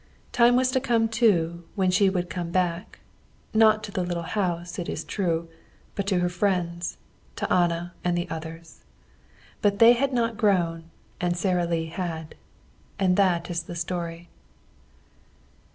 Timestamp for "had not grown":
9.93-10.89